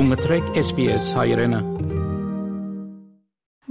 Դու 0.00 0.06
մտրեք 0.08 0.46
SPS 0.56 1.06
հայրենը։ 1.12 1.58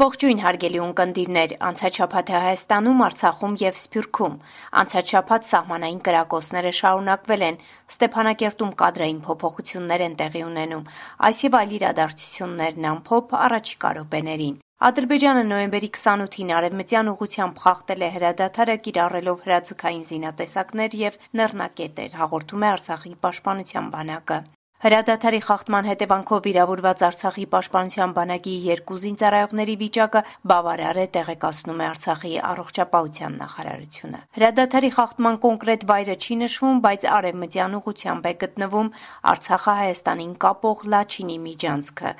Ողջույն 0.01 0.41
հարգելի 0.43 0.81
ունկնդիրներ, 0.83 1.55
անցաչափաթ 1.69 2.27
Հայաստանում, 2.35 2.99
Արցախում 3.05 3.55
եւ 3.61 3.79
Սփյուռքում։ 3.83 4.35
Անցաչափաթ 4.81 5.47
սահմանային 5.49 6.03
կրակոցները 6.07 6.73
շարունակվել 6.81 7.45
են։ 7.47 7.57
Ստեփանակերտում 7.95 8.75
կադրային 8.83 9.23
փոփոխություններ 9.25 10.03
են 10.05 10.19
տեղի 10.21 10.43
ունենում։ 10.49 10.85
Այս 11.29 11.41
եւ 11.49 11.57
այլ 11.61 11.73
իրադարձություններն 11.79 12.87
ամփոփ 12.91 13.35
առաջիկա 13.49 13.93
րոպեներին։ 13.97 14.61
Ադրբեջանը 14.89 15.43
նոյեմբերի 15.49 15.91
28-ին 15.97 16.53
արևմտյան 16.59 17.11
ուղությամբ 17.15 17.65
խախտել 17.65 18.05
է 18.05 18.13
հրադադարը 18.19 18.77
կիրառելով 18.85 19.41
հրաձգային 19.49 20.05
զինատեսակներ 20.13 21.01
եւ 21.09 21.19
նռնակետեր, 21.41 22.15
հաղորդում 22.21 22.69
է 22.69 22.71
Արցախի 22.77 23.17
պաշտպանության 23.25 23.91
բանակը։ 23.97 24.41
Հրադադարի 24.79 25.39
խախտման 25.43 25.87
հետևանքով 25.89 26.45
վիրավորված 26.45 27.01
Արցախի 27.03 27.45
պաշտպանության 27.51 28.11
բանակի 28.15 28.51
երկու 28.63 28.99
զինծառայողների 29.03 29.73
վիճակը 29.81 30.19
բավարար 30.51 30.99
է 31.01 31.03
տեղեկացնում 31.15 31.81
է 31.83 31.87
Արցախի 31.89 32.31
առողջապահության 32.49 33.35
նախարարությունը։ 33.41 34.21
Հրադադարի 34.39 34.91
խախտման 34.95 35.39
կոնկրետ 35.43 35.83
վայրը 35.89 36.15
չի 36.23 36.37
նշվում, 36.39 36.79
բայց 36.87 37.03
արևմտյան 37.19 37.75
ուղությամբ 37.79 38.29
է 38.29 38.33
գտնվում 38.39 38.91
Արցախը 39.33 39.73
Հայաստանին 39.83 40.31
կապող 40.47 40.87
Լաչինի 40.95 41.37
միջանցքը։ 41.43 42.13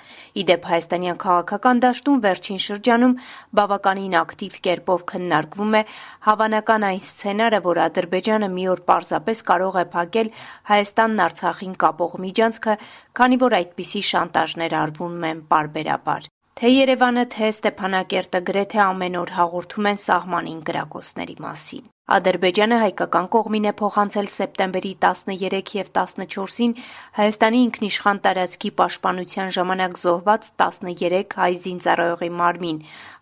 Իդեպ 0.44 0.70
հայաստանյան 0.74 1.20
քաղաքական 1.24 1.82
դաշտում 1.88 2.20
վերջին 2.28 2.62
շրջանում 2.68 3.16
բավականին 3.56 4.20
ակտիվ 4.20 4.60
կերպով 4.68 5.08
քննարկվում 5.16 5.80
է 5.80 5.84
հավանական 6.28 6.88
այն 6.92 7.02
սցենարը, 7.08 7.64
որ 7.70 7.84
Ադրբեջանը 7.88 8.52
մի 8.60 8.70
օր 8.76 8.84
պարզապես 8.92 9.48
կարող 9.48 9.80
է 9.80 9.88
փակել 9.96 10.34
Հայաստանն 10.74 11.26
Արցախին 11.30 11.76
կապող 11.80 12.20
միջանցքը 12.20 12.49
միջանցքը, 12.50 12.74
քանի 13.18 13.38
որ 13.42 13.56
այդպիսի 13.60 14.02
շանտաժներ 14.10 14.74
արվում 14.82 15.26
են 15.30 15.40
պարբերաբար։ 15.54 16.28
Թե 16.60 16.70
Երևանը, 16.74 17.24
թե 17.36 17.50
Ստեփանակերտը 17.54 18.40
գրեթե 18.50 18.80
ամեն 18.86 19.18
օր 19.22 19.32
հաղորդում 19.38 19.90
են 19.92 20.00
սահմանին 20.04 20.60
գրակոսների 20.70 21.36
մասին։ 21.46 21.86
Ադրբեջանը 22.10 22.78
հայկական 22.82 23.28
կողմին 23.34 23.66
է 23.70 23.72
փոխանցել 23.80 24.28
սեպտեմբերի 24.34 24.94
13 25.04 25.74
եւ 25.78 25.90
14-ին 25.98 26.72
Հայաստանի 27.20 27.60
ինքնիշխան 27.66 28.22
տարածքի 28.24 28.72
պաշտպանության 28.80 29.52
ժամանակ 29.58 30.00
զոհված 30.02 30.48
13 30.64 31.36
հայ 31.38 31.52
զինծառայողի 31.66 32.30
մարմին, 32.40 32.80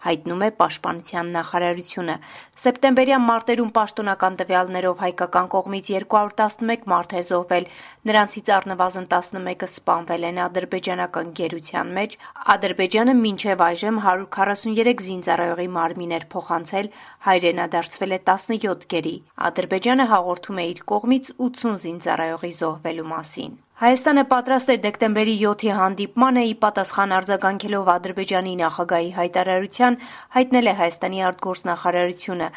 հայտնում 0.08 0.44
է 0.48 0.50
Պաշտպանության 0.62 1.32
նախարարությունը։ 1.36 2.16
Սեպտեմբերյան 2.64 3.26
մարտերում 3.28 3.72
պաշտոնական 3.78 4.38
տվյալներով 4.42 5.04
հայկական 5.04 5.50
կողմից 5.58 5.90
211 5.98 6.88
մարդ 6.94 7.16
է 7.18 7.24
զոհվել, 7.28 7.68
նրանցից 8.08 8.52
առնվազն 8.58 9.08
11-ը 9.12 9.70
սպանվել 9.74 10.28
են 10.32 10.42
ադրբեջանական 10.48 11.34
գերության 11.42 11.94
մեջ։ 11.98 12.18
Ադրբեջանը 12.56 13.18
մինչև 13.26 13.66
այժմ 13.68 14.00
143 14.08 15.06
զինծառայողի 15.08 15.68
մարմին 15.76 16.16
էր 16.18 16.28
փոխանցել, 16.38 16.92
հայրենադարձվել 17.28 18.18
է 18.18 18.22
17 18.32 18.77
գերի։ 18.94 19.16
Ադրբեջանը 19.50 20.10
հաղորդում 20.16 20.60
է 20.64 20.68
իր 20.74 20.84
կողմից 20.92 21.32
80 21.52 21.80
զինծառայողի 21.86 22.52
զոհվելու 22.60 23.08
մասին։ 23.14 23.56
Հայաստանը 23.78 24.22
պատրաստ 24.30 24.70
է 24.74 24.76
դեկտեմբերի 24.84 25.34
7-ի 25.40 25.68
հանդիպմանը 25.80 26.44
ի 26.50 26.54
պատասխան 26.62 27.12
արձագանքելով 27.18 27.92
Ադրբեջանի 27.94 28.54
նախագահի 28.62 29.12
հայտարարության, 29.18 29.98
հայտնել 30.38 30.70
է 30.72 30.74
Հայաստանի 30.80 31.22
արտգործնախարարությունը։ 31.28 32.48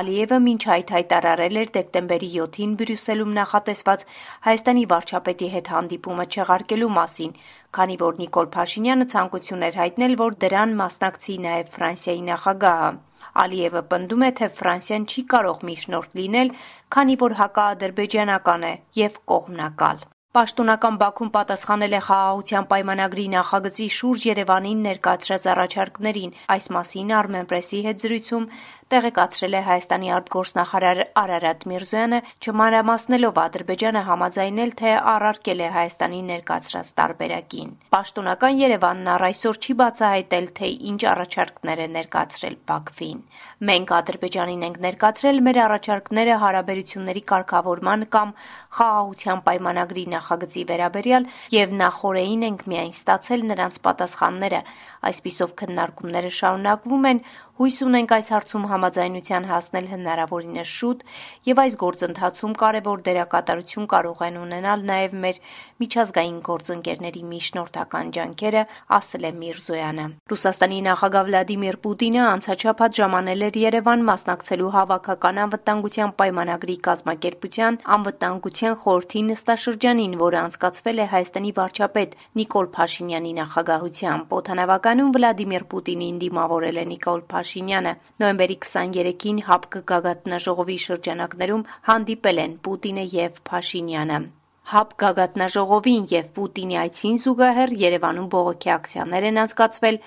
Ալիևը 0.00 0.40
մինչ 0.48 0.60
այդ 0.76 0.92
հայտարարել 0.96 1.56
էր 1.62 1.72
դեկտեմբերի 1.78 2.30
7-ին 2.36 2.76
Բրյուսելում 2.82 3.32
նախատեսված 3.40 4.06
Հայաստանի 4.50 4.84
վարչապետի 4.92 5.50
հետ 5.56 5.72
հանդիպումը 5.76 6.28
չեղարկելու 6.36 6.92
մասին, 7.00 7.34
քանի 7.80 8.00
որ 8.04 8.22
Նիկոլ 8.26 8.52
Փաշինյանը 8.60 9.10
ցանկություն 9.16 9.66
էր 9.72 9.80
հայտնել, 9.80 10.20
որ 10.26 10.40
դրան 10.44 10.78
մասնակցի 10.84 11.40
նաև 11.48 11.76
Ֆրանսիայի 11.80 12.22
նախագահը։ 12.28 13.05
Ալիևը 13.44 13.82
պնդում 13.92 14.26
է, 14.26 14.32
թե 14.40 14.50
Ֆրանսիան 14.58 15.06
չի 15.12 15.24
կարող 15.36 15.64
միջնորդ 15.70 16.20
լինել, 16.20 16.52
քանի 16.96 17.16
որ 17.22 17.38
հակաադրբեջանական 17.44 18.68
է 18.72 18.74
եւ 19.04 19.24
կողմնակալ։ 19.32 20.04
Պաշտոնական 20.36 20.96
Բաքուն 21.00 21.28
պատասխանել 21.34 21.94
է 21.96 22.00
խաղաղության 22.06 22.66
պայմանագրի 22.70 23.22
նախագծի 23.34 23.86
շուրջ 23.98 24.24
Երևանին 24.28 24.82
ներկայացրած 24.86 25.46
առաջարկներին։ 25.52 26.34
Այս 26.56 26.66
մասին 26.76 27.14
Armenpress-ի 27.20 27.80
հետ 27.86 28.02
զրույցում 28.04 28.44
տեղեկացրել 28.86 29.54
է 29.58 29.60
Հայաստանի 29.66 30.10
արտգործնախարար 30.16 30.98
Արարատ 31.18 31.64
Միրզոյանը, 31.70 32.18
չմանրամասնելով 32.38 33.38
Ադրբեջանը 33.42 34.02
համաձայնել, 34.06 34.74
թե 34.78 34.92
առարկել 35.12 35.62
է 35.66 35.70
Հայաստանի 35.76 36.20
ներկայացրած 36.30 36.92
տարբերակին։ 37.00 37.72
Պաշտոնական 37.96 38.60
Երևանն 38.62 39.10
առ 39.16 39.24
այսօր 39.26 39.58
չի 39.66 39.76
բացահայտել, 39.82 40.46
թե 40.60 40.70
ինչ 40.92 41.00
առաջարկներ 41.16 41.82
է 41.82 41.88
ներկայացրել 41.96 42.56
Բաքվին։ 42.70 43.18
Մենք 43.66 43.92
Ադրբեջանին 43.96 44.64
ենք 44.66 44.78
ներկայացրել 44.86 45.38
մեր 45.46 45.58
առաջարկները 45.66 46.34
հարաբերությունների 46.46 47.22
կարգավորման 47.30 48.06
կամ 48.12 48.32
խաղաղության 48.76 49.42
պայմանագրի 49.46 50.04
նախագծի 50.14 50.64
վերաբերյալ 50.70 51.28
եւ 51.56 51.74
նախորդին 51.80 52.46
ենք 52.46 52.66
միայն 52.70 52.94
ստացել 52.96 53.46
նրանց 53.50 53.78
պատասխանները։ 53.86 54.60
Այսպիսով 55.06 55.54
քննարկումները 55.56 56.30
շարունակվում 56.36 57.08
են, 57.10 57.20
հույս 57.56 57.76
ունենք 57.86 58.10
այս 58.16 58.28
հարցում 58.36 58.64
համաձայնության 58.76 59.50
հասնել 59.50 59.90
հնարավորինս 59.96 60.76
շուտ 60.76 61.04
եւ 61.48 61.60
այս 61.66 61.76
գործընթացում 61.82 62.56
կարեւոր 62.60 63.02
դերակատարություն 63.06 63.86
կարող 63.96 64.22
են 64.26 64.36
ունենալ 64.44 64.84
նաեւ 64.90 65.16
մեր 65.24 65.40
միջազգային 65.82 66.38
գործընկերների 66.46 67.22
միջնորդական 67.30 68.12
ջանքերը, 68.16 68.62
ասել 68.96 69.24
է 69.26 69.30
Միրզոյանը։ 69.40 70.06
Ռուսաստանի 70.32 70.78
նախագահ 70.86 71.24
Վլադիմիր 71.26 71.78
Պուտինը 71.86 72.22
անցաչափած 72.26 73.00
ժամանել 73.00 73.44
էր 73.46 73.58
Երևան 73.62 74.04
մասնակցելու 74.10 74.72
հավաքական 74.76 75.40
անվտանգության 75.46 76.14
պայմանագրի 76.20 76.76
կազմակերպության 76.86 77.78
անվտանգության 77.96 78.78
խորհրդի 78.86 79.22
նստաշրջանին, 79.30 80.16
որը 80.26 80.38
անցկացվել 80.46 80.96
է 80.96 81.06
Հայաստանի 81.16 81.52
վարչապետ 81.60 82.16
Նիկոլ 82.40 82.70
Փաշինյանի 82.76 83.32
նախագահությամբ։ 83.40 84.36
Օթանավականում 84.36 85.12
Վլադիմիր 85.16 85.66
Պուտինին 85.72 86.20
դիմավորել 86.26 86.76
է 86.76 86.84
Նիկոլ 86.92 87.22
Փաշինյանը։ 87.32 87.92
Նոյեմբերի 88.22 88.56
23-ին 88.70 89.38
ՀԱՊԿ 89.46 89.82
գագաթնաժողովի 89.90 90.78
շրջանակներում 90.86 91.66
հանդիպել 91.88 92.42
են 92.44 92.56
Պուտինը 92.66 93.04
եւ 93.16 93.38
Փաշինյանը։ 93.50 94.18
ՀԱՊ 94.66 94.96
գագաթնաժողովին 95.02 96.06
եւ 96.12 96.26
Պուտինի 96.36 96.76
այցին 96.82 97.20
զուգահեռ 97.24 97.74
Երևանում 97.82 98.30
բողոքի 98.34 98.72
ակցիաներ 98.76 99.26
են 99.28 99.38
անցկացվել 99.42 100.00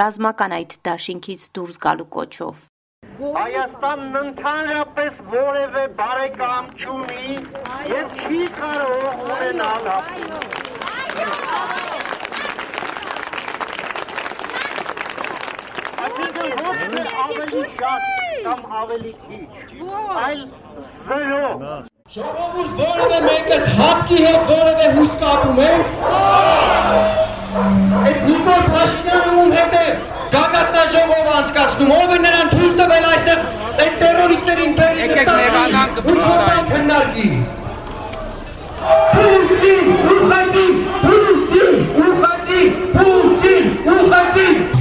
ռազմական 0.00 0.56
այդ 0.58 0.72
դաշինքից 0.88 1.44
դուրս 1.58 1.76
գալու 1.84 2.08
կոչով։ 2.16 2.64
Հայաստանն 3.36 4.16
ընդհանրապես 4.20 5.20
որևէ 5.34 5.84
բարեկամ 6.00 6.72
չունի 6.80 7.36
եւ 7.92 8.16
չի 8.24 8.40
կարող 8.60 9.26
ունենալ 9.28 9.92
Այսինքն 16.04 16.50
ոչ 16.64 16.76
թե 16.92 17.02
ավելի 17.24 17.60
շատ 17.76 18.02
կամ 18.46 18.60
ավելի 18.80 19.12
քիչ, 19.20 19.68
այլ 20.22 20.40
զրո։ 20.88 21.52
Ժողովուրդ 22.16 22.80
որևէ 22.80 23.20
մեկս 23.26 23.64
հապկի 23.78 24.18
հետ 24.24 24.50
որևէ 24.50 24.90
հույս 24.96 25.14
կապում 25.22 25.60
ենք։ 25.66 25.84
Այդ 28.02 28.18
Նիկոլ 28.28 28.62
Փաշինյանը 28.74 29.32
ում 29.42 29.54
հետ 29.58 29.76
է 29.80 29.86
գագաթնաժողով 30.36 31.30
անցկացնում, 31.36 31.92
ով 31.96 32.14
է 32.16 32.18
նրան 32.26 32.52
թույլ 32.54 32.72
տվել 32.82 33.08
այստեղ 33.12 33.40
այդ 33.86 33.94
տերորիստերին 34.02 34.76
բերի 34.80 35.08
նստան։ 35.12 35.70
Ու 36.06 36.18
քննարկի։ 36.72 37.28
Պուտին, 39.16 39.86
ուխացի, 40.16 40.66
Պուտին, 41.06 41.25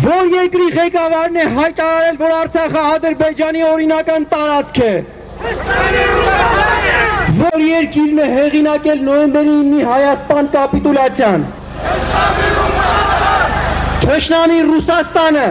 Որ 0.05 0.31
երկրի 0.35 0.67
ղեկավարն 0.77 1.39
է 1.41 1.47
հայտարարել, 1.57 2.17
որ 2.21 2.35
Արցախը 2.41 2.83
Ադրբեջանի 2.95 3.65
օրինական 3.71 4.27
տարածք 4.35 4.81
է։ 4.87 4.93
Որ 7.41 7.59
երկիրն 7.65 8.21
է 8.21 8.29
հեղինակել 8.35 9.03
նոյեմբերի 9.09 9.57
9-ի 9.57 9.85
Հայաստան 9.91 10.51
կապիտուլյացիան։ 10.55 11.45
Թշնամի 14.05 14.61
Ռուսաստանը։ 14.71 15.49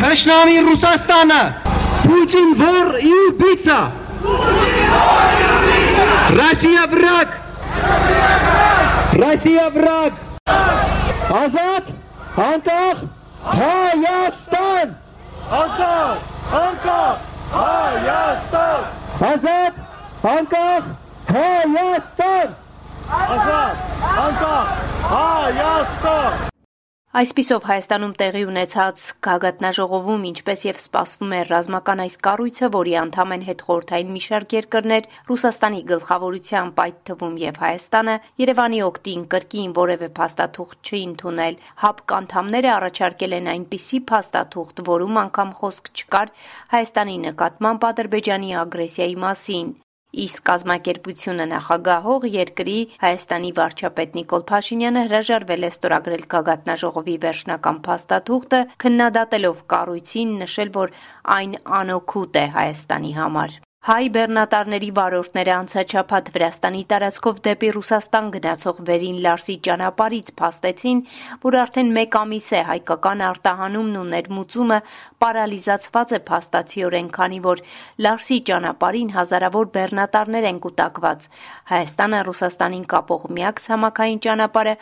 Թշնամի 0.00 0.58
Ռուսաստանը։ 0.70 1.40
Պուտին 2.06 2.50
վոր 2.60 2.90
и 3.02 3.14
убийца։ 3.28 3.78
Россия 6.40 6.86
враг։ 6.86 7.28
Россия 9.22 9.70
враг։ 9.70 10.12
Ազատ, 11.42 11.84
Անկախ 12.37 12.97
Հայաստան։ 13.43 14.93
Ազատ, 15.61 16.19
անկախ 16.61 17.17
Հայաստան։ 17.55 18.85
Ազատ, 19.31 19.81
անկախ 20.35 20.85
Հայաստան։ 21.31 22.55
ազատ, 23.31 23.75
անկախ, 24.27 24.71
Հայաստան։ 25.11 26.50
Այսպիսով 27.11 27.65
Հայաստանում 27.67 28.11
տեղի 28.19 28.41
ունեցած 28.47 29.01
գագաթնաժողովում, 29.27 30.21
ինչպես 30.29 30.61
եւ 30.63 30.77
սպասվում 30.79 31.33
է 31.35 31.41
ռազմական 31.49 32.01
այս 32.03 32.15
կառույցը, 32.27 32.69
որի 32.75 32.93
անդամ 33.01 33.33
են 33.35 33.43
հետխորհրդային 33.47 34.13
մի 34.15 34.21
շարք 34.27 34.55
երկրներ, 34.55 35.09
Ռուսաստանի 35.31 35.81
գլխավորությամբ 35.91 36.79
այդ 36.85 37.03
թվում 37.11 37.35
եւ 37.43 37.59
Հայաստանը, 37.65 38.15
Երևանի 38.45 38.81
օկտին 38.87 39.27
կրկին 39.35 39.75
որևէ 39.81 40.11
փաստաթուղթ 40.21 40.79
չի 40.87 41.03
ընդունել։ 41.11 41.61
ՀԱՊԿ 41.91 42.17
անդամները 42.21 42.73
առաջարկել 42.79 43.37
են 43.41 43.53
այնպիսի 43.57 44.03
փաստաթուղթ, 44.15 44.83
որում 44.95 45.23
անգամ 45.27 45.55
խոսք 45.59 45.95
չկար 45.99 46.35
Հայաստանի 46.79 47.21
նկատմամբ 47.27 47.87
Ադրբեջանի 47.91 48.59
ագրեսիայի 48.63 49.23
մասին։ 49.27 49.79
Իսկ 50.11 50.41
կազմակերպությունը 50.47 51.45
նախագահող 51.49 52.25
երկրի 52.31 52.73
Հայաստանի 53.03 53.51
վարչապետ 53.59 54.17
Նիկոլ 54.19 54.43
Փաշինյանը 54.51 55.03
հրաժարվել 55.07 55.67
է 55.67 55.71
ստորագրել 55.75 56.27
գագաթնաժողովի 56.35 57.17
վերջնական 57.25 57.81
փաստաթուղթը, 57.87 58.61
քննադատելով 58.85 59.65
կառույցին, 59.75 60.37
նշել, 60.43 60.77
որ 60.83 60.95
այն 61.39 61.59
անօգուտ 61.81 62.41
է 62.43 62.47
Հայաստանի 62.59 63.17
համար։ 63.23 63.59
Հայ 63.81 64.11
բեռնատարների 64.13 64.87
վարորդները 64.93 65.53
անցաչափած 65.55 66.27
Վրաստանի 66.33 66.81
տարածքով 66.91 67.37
դեպի 67.47 67.69
Ռուսաստան 67.73 68.25
գնացող 68.35 68.81
Վերին 68.89 69.15
Լարսի 69.25 69.55
ճանապարից 69.65 70.27
փաստեցին, 70.41 70.99
որ 71.45 71.57
արդեն 71.61 71.89
մեկ 71.95 72.17
ամիս 72.19 72.49
է 72.53 72.61
հայկական 72.67 73.23
արտահանումն 73.25 73.95
ու 73.97 74.03
ներմուծումը 74.11 74.77
պարալիզացված 75.25 76.13
է 76.13 76.19
փաստացիորեն, 76.29 77.09
քանի 77.17 77.39
որ 77.47 77.63
Լարսի 78.05 78.37
ճանապարհին 78.51 79.09
հազարավոր 79.17 79.73
բեռնատարներ 79.73 80.45
են 80.51 80.61
կուտակված։ 80.61 81.25
Հայաստանը 81.73 82.21
Ռուսաստանին 82.29 82.85
կապող 82.93 83.27
միակ 83.33 83.63
ցամաքային 83.65 84.21
ճանապարհը, 84.29 84.75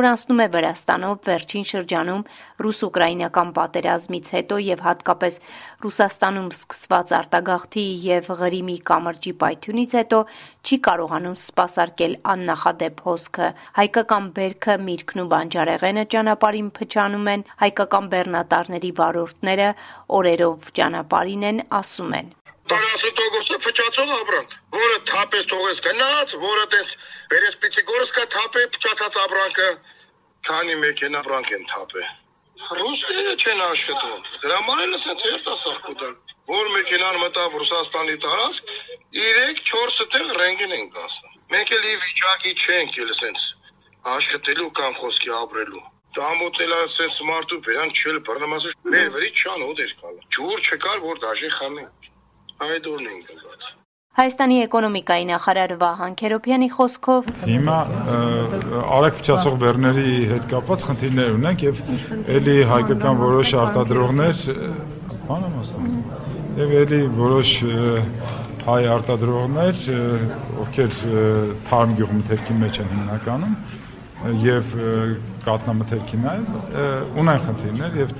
որ 0.00 0.10
անցնում 0.16 0.40
է 0.40 0.48
Վրաստանով 0.56 1.20
վերջին 1.28 1.68
շրջանում 1.76 2.24
ռուս-ուկրաինական 2.64 3.54
պատերազմից 3.60 4.32
հետո 4.40 4.60
եւ 4.72 4.88
հատկապես 4.88 5.40
Ռուսաստանում 5.84 6.50
սկսված 6.56 7.16
արտագաղթի 7.20 7.86
եւ 8.06 8.32
Ղրիմի 8.46 8.76
կամրջի 8.90 9.32
պայթյունից 9.42 9.94
հետո 9.98 10.18
չի 10.66 10.76
կարողանում 10.86 11.36
սպասարկել 11.42 12.16
աննախադեպ 12.32 13.04
հոսքը։ 13.06 13.48
Հայկական 13.78 14.26
բերքը, 14.38 14.76
միրգն 14.86 15.22
ու 15.22 15.28
բանջարեղենը 15.34 16.04
ճանապարհին 16.14 16.72
փչանում 16.80 17.30
են, 17.34 17.46
հայկական 17.66 18.10
բեռնատարների 18.16 18.92
վարորդները 19.02 19.70
օրերով 20.20 20.74
ճանապարհին 20.80 21.48
են, 21.50 21.62
ասում 21.80 22.18
են. 22.20 22.34
40%-ը 22.66 23.58
փչացող 23.62 24.12
ապրանք, 24.16 24.54
որը 24.76 24.96
թափես 25.10 25.44
թողես 25.52 25.82
գնաց, 25.86 26.36
որը 26.42 26.64
տես 26.74 26.94
վերեսպիցի 27.32 27.84
գորսկա 27.90 28.28
թափե 28.34 28.64
փչացած 28.76 29.18
ապրանքը, 29.22 29.68
քանի 30.50 30.78
մեքենա 30.82 31.22
ապրանք 31.22 31.52
են 31.58 31.68
թափե։ 31.72 32.06
Ռուսները 32.56 33.32
չեն 33.36 33.58
աշխատում։ 33.62 34.20
Դրա 34.42 34.58
համար 34.58 34.78
էլ 34.84 34.94
ասած 34.96 35.24
երիտասարդուտը, 35.26 36.08
որ 36.50 36.70
մեքենան 36.76 37.18
մտավ 37.22 37.56
Ռուսաստանի 37.60 38.16
տարածք, 38.24 38.72
3-4 39.18 40.06
տեղ 40.14 40.32
ռենգեն 40.38 40.72
են 40.78 40.88
կասում։ 40.96 41.36
Մենք 41.52 41.74
էլ 41.76 41.84
ի 41.90 41.94
վիճակի 42.06 42.54
չենք 42.56 42.98
էլ 43.04 43.12
ասենց 43.16 43.46
աշխատելու 44.16 44.70
կամ 44.80 44.98
խոսքի 45.02 45.34
ապրելու։ 45.42 45.84
Դամոտելա 46.16 46.82
ասենց 46.86 47.22
մարդու 47.30 47.62
վերան 47.68 47.96
չել 48.00 48.20
բռնամասը 48.30 48.76
մեր 48.96 49.10
վրի 49.18 49.32
չան 49.36 49.66
ոդեր 49.70 49.96
կալ։ 50.00 50.20
Ջուր 50.36 50.64
չկար 50.70 51.02
որ 51.10 51.24
դաժե 51.26 51.50
խմենք։ 51.60 52.12
Այդ 52.70 52.88
օրն 52.94 53.10
ենք 53.16 53.34
գնաց։ 53.34 53.68
Հայաստանի 54.16 54.54
էկոնոմիկայի 54.64 55.24
նախարար 55.28 55.72
Վահան 55.76 56.14
Քերոբյանի 56.16 56.66
խոսքով 56.72 57.26
հիմա 57.48 57.74
արագ 58.96 59.18
փչացող 59.18 59.56
բեռների 59.60 60.12
հետ 60.30 60.46
կապված 60.52 60.84
խնդիրներ 60.88 61.34
ունենք 61.36 61.64
եւ 61.66 61.82
ելի 62.38 62.54
հայկական 62.70 63.20
որոշ 63.20 63.50
արտադրողներ 63.60 64.40
բանը 65.28 65.50
մասն 65.56 65.92
եւ 66.62 66.72
ելի 66.78 67.02
որոշ 67.18 67.52
հայ 68.70 68.80
արտադրողներ 68.94 69.84
ովքեր 70.64 70.96
թարմ 71.68 71.92
գյուղմթերքի 72.00 72.56
մեջ 72.64 72.80
են 72.86 72.92
հիմնականում 72.96 73.58
եւ 74.46 74.72
կատնամթերքի 75.44 76.22
նաեւ 76.24 77.20
ունեն 77.20 77.44
խնդիրներ 77.50 78.00
եւ 78.06 78.16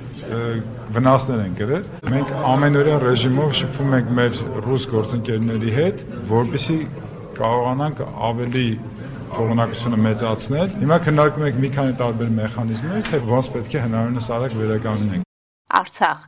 վնասներ 0.97 1.43
են 1.43 1.53
գրել։ 1.57 1.83
Մենք 2.13 2.31
ամենօրյա 2.53 2.97
ռեժիմով 3.03 3.53
շփվում 3.59 3.95
ենք 3.97 4.09
մեր 4.19 4.41
ռուս 4.67 4.87
գործընկերների 4.93 5.75
հետ, 5.77 6.01
որպեսզի 6.31 6.79
կարողանանք 7.37 8.01
ավելի 8.31 8.65
թողունակությունը 9.37 10.01
մեծացնել։ 10.07 10.75
Հիմա 10.81 10.99
քննարկում 11.07 11.47
ենք 11.51 11.61
մի 11.63 11.71
քանի 11.77 11.95
տարբեր 12.01 12.35
մեխանիզմներ, 12.41 13.07
թե 13.11 13.23
ոնց 13.35 13.53
պետք 13.57 13.77
է 13.77 13.85
հնարավորինս 13.87 14.33
արագ 14.39 14.59
վերականգնենք 14.63 15.26
Արցախ. 15.67 16.21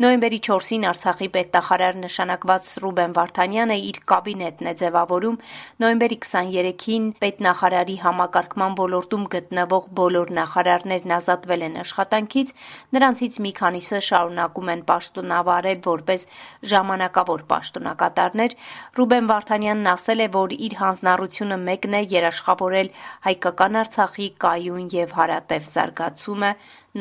Նոյեմբերի 0.00 0.38
4-ին 0.46 0.84
Արցախի 0.88 1.26
պետնախարար 1.34 1.96
նշանակված 2.00 2.68
Ռուբեն 2.80 3.14
Վարդանյանը 3.16 3.74
իր 3.88 3.98
կաբինետն 4.08 4.70
է 4.70 4.72
ձևավորում 4.80 5.36
նոյեմբերի 5.84 6.16
23-ին 6.24 7.10
պետնախարարի 7.20 7.96
համակարգման 8.04 8.76
ոլորտում 8.80 9.26
գտնվող 9.34 9.90
բոլոր 10.00 10.32
նախարարներն 10.38 11.12
ազատվել 11.16 11.66
են 11.66 11.76
աշխատանքից, 11.82 12.54
նրանցից 12.96 13.38
մի 13.44 13.52
քանիսը 13.60 14.00
շարունակում 14.08 14.72
են 14.76 14.86
պաշտոնավարել 14.88 15.84
որպես 15.90 16.26
ժամանակավոր 16.72 17.46
պաշտոնակատարներ։ 17.52 18.56
Ռուբեն 18.96 19.30
Վարդանյանն 19.34 19.92
ասել 19.92 20.24
է, 20.24 20.30
որ 20.40 20.56
իր 20.56 20.80
հանձնառությունը 20.80 21.60
մեկն 21.68 22.00
է 22.00 22.02
երաշխավորել 22.16 22.90
հայկական 23.28 23.80
Արցախի 23.84 24.32
կայուն 24.46 24.90
եւ 24.96 25.16
հարատև 25.20 25.70
զարգացումը 25.76 26.52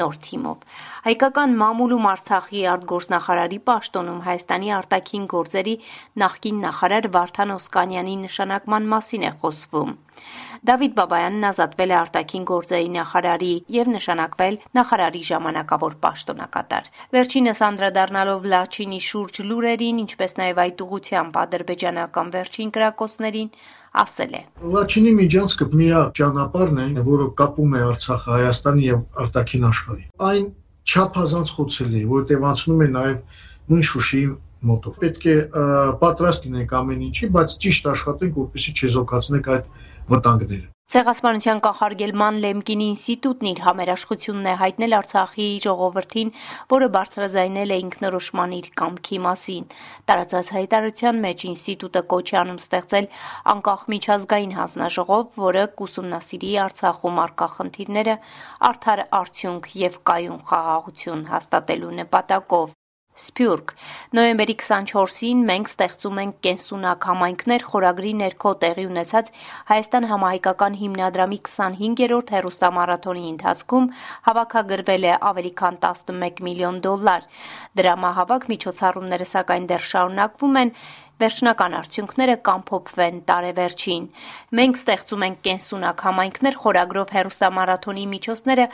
նոր 0.01 0.17
թիմով։ 0.25 0.79
Հայկական 1.09 1.57
մամուլում 1.61 2.09
Արցախի 2.13 2.65
արտգործնախարարի 2.75 3.59
պաշտոնում 3.69 4.23
Հայաստանի 4.29 4.73
արտաքին 4.79 5.29
գործերի 5.35 5.75
նախկին 6.25 6.65
նախարար 6.69 7.11
Վարդան 7.17 7.55
Օսկանյանի 7.59 8.17
նշանակման 8.25 8.91
մասին 8.95 9.29
է 9.29 9.31
խոսվում։ 9.43 9.95
Դավիթ 10.65 10.93
Բաբայանն 10.97 11.47
ազատվել 11.49 11.91
է 11.93 11.95
արտաքին 11.99 12.45
գործերի 12.49 12.89
նախարարի 12.95 13.53
եւ 13.75 13.89
նշանակվել 13.95 14.55
նախարարի 14.77 15.21
ժամանակավոր 15.29 15.95
պաշտոնակատար։ 16.05 16.89
Վերջինս 17.15 17.61
անդրադառնալով 17.69 18.47
Լաչինի 18.55 19.01
շուրջ 19.05 19.41
լուրերին, 19.49 19.99
ինչպես 20.05 20.37
նաեւ 20.41 20.61
այդ 20.65 20.83
ուղությամբ 20.85 21.39
ադրբեջանական 21.45 22.27
վերջին 22.35 22.73
կրակոցներին, 22.75 23.49
ասել 24.05 24.33
է. 24.35 24.41
Լաչինի 24.75 25.11
միջանցքը 25.19 25.67
միակ 25.79 26.15
ճանապարհն 26.19 26.79
է, 26.85 27.03
որը 27.05 27.27
կապում 27.39 27.75
է 27.75 27.83
Արցախը 27.85 28.31
Հայաստանի 28.35 28.85
եւ 28.85 29.03
արտաքին 29.25 29.67
աշխարհի։ 29.69 30.05
Այն 30.29 30.45
չափազանց 30.85 31.53
խոցելի 31.55 32.01
որտեղ 32.15 32.49
անցնում 32.49 32.83
է 32.85 32.89
նաեւ 32.95 33.17
նույն 33.71 33.85
Շուշիի 33.89 34.25
մոտով։ 34.65 34.99
Պետք 35.01 35.25
է 35.29 35.35
պատրաստ 36.01 36.47
լինենք 36.49 36.75
ամեն 36.79 37.01
ինչի, 37.05 37.29
բայց 37.35 37.55
ճիշտ 37.65 37.89
աշխատենք, 37.91 38.37
որպեսզի 38.41 38.73
չեզոքացնենք 38.75 39.49
այդ 39.55 39.65
վտանգները։ 40.11 40.75
Ցեղասպանության 40.93 41.59
կանխարգելման 41.65 42.35
Լեմկինի 42.43 42.87
ինստիտուտն 42.91 43.47
իր 43.51 43.61
համերաշխությունն 43.65 44.49
է 44.51 44.53
հայտնել 44.59 44.93
Արցախի 44.97 45.47
ժողովրդին, 45.63 46.29
որը 46.73 46.89
բարձրաձայնել 46.95 47.73
է 47.73 47.79
ինքնորոշման 47.85 48.53
իր 48.59 48.69
կամքի 48.81 49.19
մասին։ 49.25 49.65
Տարածած 50.11 50.53
հայտարարության 50.57 51.19
մեջ 51.25 51.47
ինստիտուտը 51.49 52.05
կոչ 52.13 52.27
է 52.29 52.39
անում 52.43 52.61
ստեղծել 52.61 53.09
անկախ 53.55 53.89
միջազգային 53.95 54.55
հանձնաժողով, 54.61 55.25
որը 55.49 55.67
կուսումնասիրի 55.81 56.55
Արցախում 56.69 57.21
արկա 57.25 57.51
խնդիրները 57.57 58.17
արդար 58.69 59.05
արդյունք 59.25 59.69
եւ 59.89 60.01
կայուն 60.13 60.41
խաղաղություն 60.53 61.29
հաստատելու 61.33 61.95
նպատակով։ 62.05 62.81
Սփյուռք. 63.15 63.69
Նոյեմբերի 64.17 64.53
24-ին 64.59 65.43
մենք 65.47 65.69
ստեղծում 65.71 66.17
ենք 66.23 66.33
կենսունակ 66.45 67.05
համայնքներ 67.09 67.63
խորագրի 67.69 68.11
ներքո 68.21 68.51
տեղի 68.63 68.83
ունեցած 68.89 69.31
Հայաստան 69.69 70.07
համահայկական 70.09 70.75
հիմնադրամի 70.81 71.39
25-րդ 71.45 72.33
հերոստամարաթոնի 72.35 73.23
ընթացքում 73.29 73.87
հավաքագրվել 74.27 75.07
է 75.07 75.15
ավելի 75.31 75.53
քան 75.63 75.79
11 75.87 76.43
միլիոն 76.49 76.81
դոլար։ 76.89 77.29
Դրամահավաք 77.79 78.49
միջոցառումները 78.51 79.29
սակայն 79.31 79.71
դեռ 79.71 79.89
շարունակվում 79.95 80.61
են 80.65 80.75
վերջնական 81.21 81.75
արդյունքները 81.79 82.35
կամփոփվեն 82.47 83.19
տարեվերջին։ 83.29 84.07
Մենք 84.59 84.79
ստեղծում 84.79 85.25
ենք 85.27 85.37
կենսունակ 85.47 86.03
համայնքներ 86.07 86.57
խորագրով 86.63 87.13
հերոստամարաթոնի 87.15 88.05
միջոցները 88.15 88.65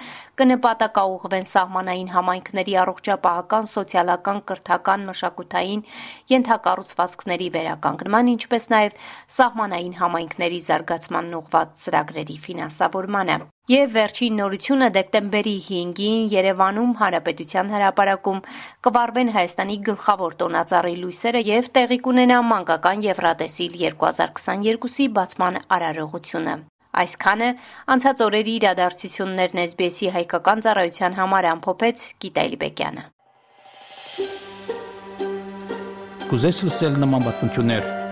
կնպատակաուղղվեն 0.42 1.48
սահմանային 1.54 2.10
համայնքների 2.16 2.76
առողջապահական, 2.82 3.70
սոցիալական, 3.76 4.42
կրթական, 4.50 5.08
մշակութային 5.12 5.86
ենթակառուցվածքների 6.34 7.48
վերականգնման, 7.62 8.34
ինչպես 8.36 8.70
նաև 8.74 9.00
սահմանային 9.38 9.98
համայնքների 10.02 10.62
զարգացման 10.72 11.34
ուղղված 11.42 11.78
ծրագրերի 11.86 12.38
ֆինանսավորմանը։ 12.50 13.42
Եվ 13.70 13.92
վերջին 13.94 14.40
նորությունը 14.42 14.86
դեկտեմբերի 14.96 15.52
5-ին 15.66 16.22
Երևանում 16.34 16.96
Հանրապետության 16.98 17.68
հրապարակում 17.70 18.40
կվարվեն 18.88 19.30
Հայաստանի 19.36 19.76
գլխավոր 19.90 20.34
տոնածառի 20.40 20.96
լույսերը 21.02 21.44
եւ 21.46 21.70
տեղի 21.78 22.00
կունենա 22.08 22.40
մանկական 22.48 23.06
Եվրատեսիլ 23.06 23.78
2022-ի 23.84 25.08
բացման 25.20 25.62
արարողությունը։ 25.78 26.58
Այսքանը 27.06 27.54
անցած 27.94 28.26
օրերի 28.26 28.58
իրադարձություններն 28.64 29.64
SBS-ի 29.68 30.12
հայկական 30.18 30.66
ծառայության 30.66 31.22
համար 31.22 31.52
ամփոփեց 31.54 32.10
Գիտալի 32.26 32.62
Բեկյանը։ 32.66 33.08
Կուզես 36.34 36.64
լսել 36.66 37.02
նման 37.06 37.30
բանություններ, 37.30 38.01